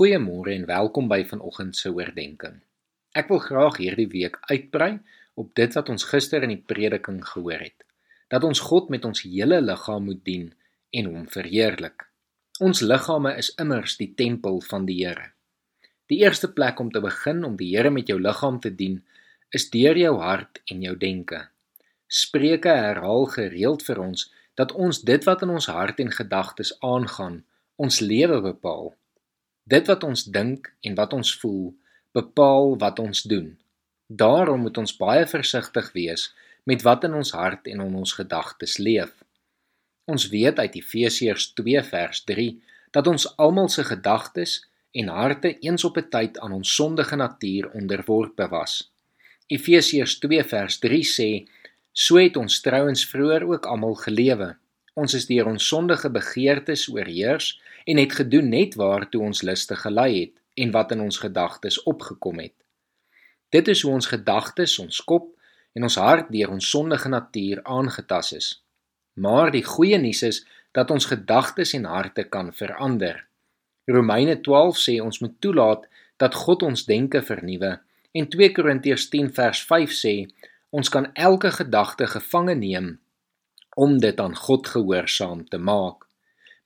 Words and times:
Goeiemôre 0.00 0.54
en 0.56 0.62
welkom 0.64 1.10
by 1.12 1.18
vanoggend 1.28 1.76
se 1.76 1.90
oordeenking. 1.92 2.54
Ek 3.12 3.26
wil 3.28 3.40
graag 3.44 3.74
hierdie 3.82 4.06
week 4.08 4.38
uitbrei 4.48 4.94
op 5.36 5.50
dit 5.58 5.74
wat 5.76 5.90
ons 5.92 6.06
gister 6.08 6.46
in 6.46 6.54
die 6.54 6.62
prediking 6.72 7.18
gehoor 7.20 7.60
het. 7.60 7.84
Dat 8.32 8.46
ons 8.48 8.62
God 8.64 8.88
met 8.88 9.04
ons 9.04 9.20
hele 9.26 9.58
liggaam 9.60 10.06
moet 10.08 10.22
dien 10.24 10.46
en 10.96 11.10
hom 11.10 11.26
verheerlik. 11.28 12.06
Ons 12.64 12.80
liggame 12.80 13.34
is 13.42 13.50
immers 13.60 13.98
die 14.00 14.08
tempel 14.16 14.62
van 14.70 14.86
die 14.88 14.96
Here. 15.02 15.26
Die 16.08 16.22
eerste 16.24 16.48
plek 16.48 16.80
om 16.80 16.88
te 16.88 17.04
begin 17.04 17.44
om 17.44 17.58
die 17.60 17.68
Here 17.74 17.92
met 17.92 18.08
jou 18.08 18.16
liggaam 18.16 18.56
te 18.64 18.72
dien, 18.72 19.02
is 19.52 19.68
deur 19.68 20.00
jou 20.00 20.14
hart 20.22 20.62
en 20.72 20.80
jou 20.80 20.94
denke. 20.96 21.42
Spreuke 22.08 22.72
herhaal 22.72 23.28
gereeld 23.36 23.84
vir 23.84 24.00
ons 24.06 24.30
dat 24.56 24.72
ons 24.72 25.04
dit 25.04 25.28
wat 25.28 25.44
in 25.44 25.52
ons 25.58 25.68
hart 25.68 26.00
en 26.00 26.16
gedagtes 26.22 26.72
aangaan, 26.80 27.42
ons 27.76 28.00
lewe 28.00 28.40
bepaal. 28.48 28.94
Dit 29.70 29.86
wat 29.86 30.02
ons 30.02 30.24
dink 30.34 30.72
en 30.82 30.96
wat 30.98 31.12
ons 31.14 31.30
voel, 31.38 31.70
bepaal 32.16 32.72
wat 32.82 32.98
ons 32.98 33.22
doen. 33.22 33.52
Daarom 34.06 34.64
moet 34.66 34.78
ons 34.82 34.96
baie 34.98 35.26
versigtig 35.30 35.92
wees 35.94 36.30
met 36.66 36.82
wat 36.82 37.04
in 37.06 37.14
ons 37.14 37.30
hart 37.38 37.68
en 37.70 37.84
in 37.84 37.94
ons 38.00 38.14
gedagtes 38.18 38.78
leef. 38.82 39.12
Ons 40.10 40.26
weet 40.32 40.58
uit 40.58 40.80
Efesiërs 40.80 41.52
2 41.60 41.84
vers 41.86 42.24
3 42.26 42.48
dat 42.90 43.06
ons 43.06 43.28
almal 43.38 43.70
se 43.70 43.84
gedagtes 43.86 44.56
en 44.90 45.12
harte 45.14 45.52
eens 45.62 45.84
op 45.86 45.98
'n 46.02 46.08
tyd 46.10 46.38
aan 46.42 46.52
ons 46.58 46.74
sondige 46.74 47.16
natuur 47.16 47.70
onderworpe 47.70 48.48
was. 48.48 48.90
Efesiërs 49.46 50.18
2 50.18 50.44
vers 50.44 50.78
3 50.78 51.04
sê: 51.04 51.30
"So 51.92 52.18
het 52.18 52.36
ons 52.36 52.60
trouens 52.60 53.06
vroeër 53.06 53.46
ook 53.46 53.66
almal 53.66 53.94
gelewe. 53.94 54.56
Ons 54.94 55.14
is 55.14 55.26
deur 55.26 55.46
ons 55.46 55.66
sondige 55.66 56.10
begeertes 56.10 56.88
oorheers 56.90 57.60
en 57.86 57.96
het 57.96 58.12
gedoen 58.12 58.48
net 58.50 58.74
waartoe 58.74 59.22
ons 59.22 59.42
luste 59.42 59.76
gelei 59.76 60.10
het 60.20 60.34
en 60.54 60.72
wat 60.74 60.92
in 60.92 61.00
ons 61.00 61.18
gedagtes 61.22 61.82
opgekom 61.82 62.40
het. 62.42 62.54
Dit 63.50 63.68
is 63.68 63.82
hoe 63.82 63.92
ons 63.92 64.06
gedagtes, 64.06 64.78
ons 64.78 65.00
kop 65.04 65.30
en 65.74 65.86
ons 65.86 65.96
hart 66.02 66.30
deur 66.34 66.50
ons 66.50 66.70
sondige 66.70 67.08
natuur 67.08 67.62
aangetas 67.62 68.32
is. 68.32 68.48
Maar 69.14 69.50
die 69.54 69.64
goeie 69.64 69.98
nuus 69.98 70.22
is 70.26 70.44
dat 70.74 70.90
ons 70.90 71.06
gedagtes 71.06 71.74
en 71.78 71.84
harte 71.84 72.24
kan 72.24 72.52
verander. 72.54 73.26
Romeine 73.86 74.40
12 74.40 74.78
sê 74.78 74.98
ons 75.02 75.18
moet 75.22 75.34
toelaat 75.40 75.86
dat 76.16 76.34
God 76.34 76.62
ons 76.62 76.84
denke 76.86 77.22
vernuwe 77.22 77.78
en 78.12 78.26
2 78.28 78.52
Korintiërs 78.54 79.08
10 79.10 79.30
vers 79.34 79.62
5 79.66 79.94
sê 79.94 80.14
ons 80.70 80.88
kan 80.88 81.08
elke 81.14 81.50
gedagte 81.54 82.06
gevange 82.06 82.54
neem 82.54 82.98
om 83.80 83.96
dit 84.00 84.20
aan 84.20 84.36
God 84.36 84.68
gehoorsaam 84.68 85.46
te 85.48 85.58
maak. 85.58 86.04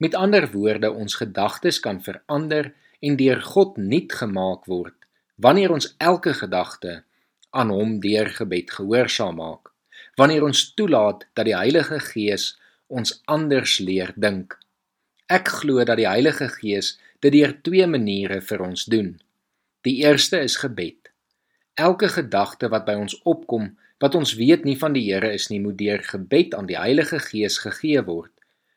Met 0.03 0.17
ander 0.19 0.49
woorde, 0.51 0.91
ons 0.91 1.15
gedagtes 1.15 1.79
kan 1.81 2.01
verander 2.03 2.73
en 2.99 3.17
deur 3.21 3.43
God 3.55 3.77
nuut 3.79 4.13
gemaak 4.13 4.67
word 4.71 4.99
wanneer 5.35 5.73
ons 5.75 5.89
elke 5.99 6.31
gedagte 6.35 7.03
aan 7.51 7.71
hom 7.75 7.97
deur 8.03 8.29
gebed 8.37 8.71
gehoorsaam 8.71 9.39
maak. 9.39 9.71
Wanneer 10.19 10.47
ons 10.47 10.61
toelaat 10.79 11.25
dat 11.35 11.49
die 11.49 11.57
Heilige 11.57 11.99
Gees 12.03 12.53
ons 12.87 13.17
anders 13.31 13.79
leer 13.83 14.13
dink. 14.15 14.55
Ek 15.27 15.51
glo 15.61 15.83
dat 15.83 15.99
die 15.99 16.09
Heilige 16.09 16.49
Gees 16.55 16.95
dit 17.23 17.35
deur 17.35 17.55
twee 17.67 17.87
maniere 17.91 18.41
vir 18.43 18.63
ons 18.63 18.87
doen. 18.91 19.15
Die 19.87 19.97
eerste 20.07 20.43
is 20.43 20.59
gebed. 20.63 21.04
Elke 21.75 22.07
gedagte 22.09 22.69
wat 22.71 22.85
by 22.87 22.95
ons 22.95 23.17
opkom 23.27 23.73
wat 24.03 24.15
ons 24.15 24.35
weet 24.39 24.67
nie 24.67 24.77
van 24.79 24.95
die 24.95 25.03
Here 25.09 25.33
is 25.35 25.49
nie, 25.51 25.59
moet 25.59 25.79
deur 25.79 26.03
gebed 26.07 26.55
aan 26.55 26.69
die 26.71 26.79
Heilige 26.79 27.19
Gees 27.19 27.59
gegee 27.63 28.03
word 28.07 28.31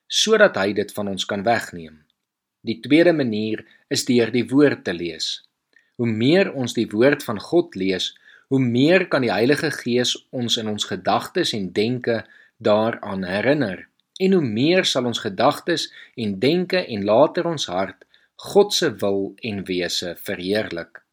sodat 0.07 0.55
hy 0.55 0.71
dit 0.71 0.91
van 0.95 1.09
ons 1.11 1.25
kan 1.27 1.41
wegneem. 1.43 1.97
Die 2.63 2.77
tweede 2.79 3.11
manier 3.13 3.65
is 3.91 4.05
deur 4.07 4.31
die 4.31 4.45
woord 4.47 4.85
te 4.87 4.93
lees. 4.95 5.43
Hoe 5.99 6.07
meer 6.07 6.53
ons 6.55 6.77
die 6.77 6.87
woord 6.87 7.25
van 7.27 7.41
God 7.43 7.75
lees, 7.75 8.13
hoe 8.47 8.61
meer 8.63 9.09
kan 9.11 9.25
die 9.25 9.33
Heilige 9.33 9.69
Gees 9.75 10.15
ons 10.31 10.55
in 10.57 10.71
ons 10.71 10.87
gedagtes 10.87 11.51
en 11.57 11.67
denke 11.75 12.21
daaraan 12.63 13.27
herinner. 13.27 13.83
En 14.23 14.37
hoe 14.39 14.45
meer 14.45 14.87
sal 14.87 15.11
ons 15.11 15.19
gedagtes 15.21 15.89
en 16.15 16.37
denke 16.39 16.85
en 16.87 17.03
later 17.05 17.51
ons 17.51 17.67
hart 17.67 18.07
God 18.47 18.73
se 18.73 18.93
wil 19.03 19.33
en 19.43 19.63
wese 19.67 20.15
verheerlik. 20.23 21.03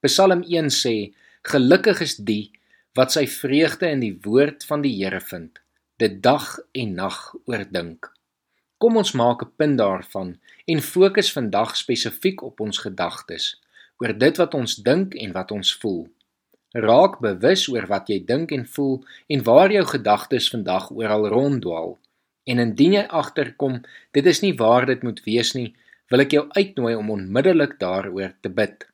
Psalm 0.00 0.46
1 0.48 0.72
sê: 0.72 0.94
Gelukkig 1.40 2.02
is 2.04 2.18
die 2.20 2.50
wat 2.92 3.14
sy 3.14 3.22
vreugde 3.24 3.88
in 3.88 4.02
die 4.02 4.16
woord 4.26 4.64
van 4.68 4.82
die 4.84 4.92
Here 4.98 5.22
vind, 5.24 5.56
dit 5.96 6.18
dag 6.20 6.58
en 6.76 6.90
nag 6.98 7.16
oordink. 7.48 8.10
Kom 8.76 8.98
ons 9.00 9.14
maak 9.16 9.40
'n 9.42 9.52
punt 9.56 9.78
daarvan 9.78 10.36
en 10.66 10.82
fokus 10.84 11.32
vandag 11.32 11.76
spesifiek 11.76 12.42
op 12.42 12.60
ons 12.60 12.78
gedagtes, 12.84 13.56
oor 13.98 14.12
dit 14.12 14.36
wat 14.36 14.54
ons 14.54 14.76
dink 14.76 15.14
en 15.14 15.32
wat 15.32 15.50
ons 15.50 15.72
voel. 15.80 16.08
Raak 16.74 17.20
bewus 17.20 17.68
oor 17.68 17.86
wat 17.86 18.08
jy 18.08 18.20
dink 18.24 18.52
en 18.52 18.66
voel 18.66 19.02
en 19.26 19.42
waar 19.42 19.72
jou 19.72 19.84
gedagtes 19.84 20.50
vandag 20.50 20.90
oral 20.90 21.28
ronddwaal. 21.28 21.98
En 22.44 22.58
indien 22.58 22.92
jy 22.92 23.06
agterkom 23.08 23.82
dit 24.12 24.26
is 24.26 24.42
nie 24.42 24.54
waar 24.54 24.86
dit 24.86 25.02
moet 25.02 25.24
wees 25.24 25.54
nie, 25.54 25.74
wil 26.10 26.20
ek 26.20 26.30
jou 26.30 26.48
uitnooi 26.52 26.94
om 26.94 27.10
onmiddellik 27.10 27.78
daaroor 27.78 28.32
te 28.42 28.48
bid. 28.48 28.89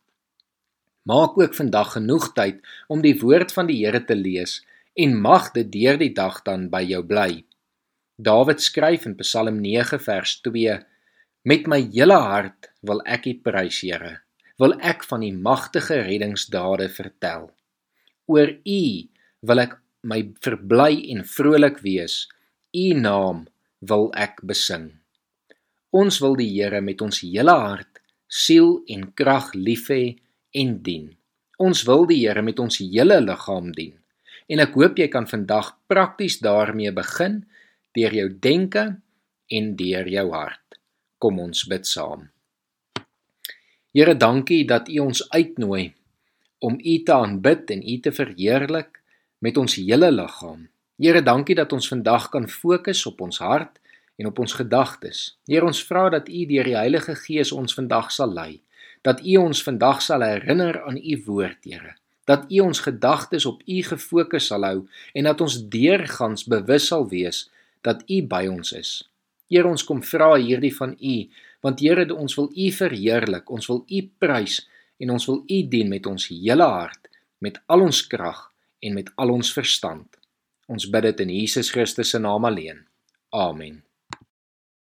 Maak 1.06 1.38
ook 1.38 1.54
vandag 1.54 1.92
genoeg 1.94 2.32
tyd 2.34 2.58
om 2.90 3.02
die 3.04 3.14
woord 3.20 3.52
van 3.54 3.68
die 3.70 3.78
Here 3.84 4.02
te 4.02 4.16
lees 4.18 4.58
en 4.98 5.14
mag 5.22 5.52
dit 5.54 5.68
deur 5.70 6.00
die 6.00 6.10
dag 6.10 6.40
dan 6.42 6.66
by 6.72 6.82
jou 6.82 7.02
bly. 7.06 7.44
Dawid 8.18 8.64
skryf 8.64 9.06
in 9.06 9.14
Psalm 9.20 9.60
9 9.62 10.00
vers 10.02 10.32
2: 10.42 10.80
Met 11.46 11.70
my 11.70 11.78
hele 11.94 12.18
hart 12.18 12.72
wil 12.82 13.04
ek 13.06 13.30
U 13.30 13.36
prys, 13.38 13.84
Here. 13.86 14.16
Wil 14.58 14.74
ek 14.80 15.06
van 15.06 15.22
U 15.22 15.30
magtige 15.30 16.00
reddingsdade 16.02 16.88
vertel. 16.90 17.52
Oor 18.26 18.50
U 18.66 18.82
wil 19.46 19.62
ek 19.62 19.78
my 20.02 20.24
verbly 20.42 21.06
en 21.14 21.22
vrolik 21.22 21.84
wees. 21.86 22.24
U 22.74 22.86
naam 22.98 23.46
wil 23.78 24.10
ek 24.18 24.42
besing. 24.42 24.96
Ons 25.94 26.18
wil 26.18 26.34
die 26.34 26.50
Here 26.50 26.80
met 26.82 26.98
ons 26.98 27.22
hele 27.22 27.54
hart, 27.54 28.02
siel 28.26 28.80
en 28.90 29.12
krag 29.14 29.54
lief 29.54 29.86
hê 29.92 30.16
en 30.56 30.76
dien. 30.82 31.10
Ons 31.60 31.84
wil 31.88 32.06
die 32.08 32.22
Here 32.24 32.42
met 32.44 32.60
ons 32.60 32.80
hele 32.80 33.20
liggaam 33.20 33.72
dien. 33.76 33.94
En 34.48 34.62
ek 34.62 34.76
hoop 34.78 34.98
jy 35.00 35.08
kan 35.12 35.26
vandag 35.28 35.74
prakties 35.90 36.38
daarmee 36.44 36.92
begin 36.94 37.42
deur 37.96 38.14
jou 38.14 38.28
denke 38.30 38.84
en 39.52 39.76
deur 39.76 40.08
jou 40.08 40.26
hart. 40.32 40.80
Kom 41.18 41.40
ons 41.40 41.64
bid 41.68 41.86
saam. 41.88 42.28
Here, 43.96 44.12
dankie 44.12 44.66
dat 44.68 44.90
U 44.92 44.98
ons 45.06 45.22
uitnooi 45.32 45.94
om 46.60 46.76
U 46.76 46.94
te 47.04 47.14
aanbid 47.14 47.70
en 47.72 47.80
U 47.80 47.94
te 48.04 48.12
verheerlik 48.12 49.00
met 49.40 49.56
ons 49.56 49.78
hele 49.80 50.10
liggaam. 50.12 50.66
Here, 51.00 51.22
dankie 51.24 51.56
dat 51.56 51.72
ons 51.72 51.88
vandag 51.88 52.28
kan 52.32 52.48
fokus 52.48 53.06
op 53.08 53.22
ons 53.24 53.40
hart 53.40 53.80
en 54.20 54.28
op 54.28 54.38
ons 54.44 54.52
gedagtes. 54.52 55.38
Here, 55.48 55.64
ons 55.64 55.80
vra 55.88 56.10
dat 56.12 56.28
U 56.28 56.44
deur 56.48 56.68
die 56.68 56.76
Heilige 56.76 57.16
Gees 57.16 57.52
ons 57.56 57.76
vandag 57.76 58.12
sal 58.12 58.32
lei, 58.36 58.60
dat 59.06 59.22
U 59.22 59.38
ons 59.46 59.62
vandag 59.62 60.02
sal 60.02 60.26
herinner 60.26 60.82
aan 60.82 60.98
U 60.98 61.22
woord, 61.28 61.62
Here 61.64 61.94
dat 62.26 62.50
U 62.50 62.60
ons 62.60 62.82
gedagtes 62.82 63.46
op 63.46 63.62
U 63.66 63.82
gefokus 63.86 64.50
sal 64.50 64.66
hou 64.66 64.78
en 65.14 65.28
dat 65.30 65.40
ons 65.40 65.60
deurgangs 65.70 66.46
bewus 66.50 66.90
sal 66.90 67.06
wees 67.10 67.46
dat 67.86 68.02
U 68.10 68.20
by 68.26 68.46
ons 68.50 68.72
is. 68.74 68.98
Here 69.46 69.68
ons 69.68 69.86
kom 69.86 70.02
vra 70.02 70.32
hierdie 70.34 70.74
van 70.74 70.96
U, 70.98 71.16
want 71.62 71.80
Here 71.82 72.08
ons 72.14 72.34
wil 72.38 72.50
U 72.50 72.66
verheerlik, 72.80 73.46
ons 73.50 73.70
wil 73.70 73.84
U 73.86 74.02
prys 74.18 74.60
en 74.98 75.14
ons 75.14 75.30
wil 75.30 75.42
U 75.46 75.62
dien 75.70 75.90
met 75.92 76.10
ons 76.10 76.28
hele 76.32 76.66
hart, 76.66 77.06
met 77.38 77.62
al 77.70 77.86
ons 77.86 78.02
krag 78.10 78.48
en 78.82 78.98
met 78.98 79.10
al 79.14 79.36
ons 79.38 79.54
verstand. 79.54 80.08
Ons 80.66 80.90
bid 80.90 81.12
dit 81.12 81.26
in 81.28 81.36
Jesus 81.42 81.70
Christus 81.70 82.10
se 82.10 82.18
naam 82.18 82.48
alleen. 82.48 82.82
Amen. 83.30 83.85